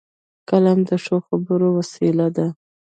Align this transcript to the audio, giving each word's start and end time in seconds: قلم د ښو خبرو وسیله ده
قلم 0.49 0.79
د 0.89 0.91
ښو 1.03 1.17
خبرو 1.27 1.67
وسیله 1.77 2.27
ده 2.35 2.47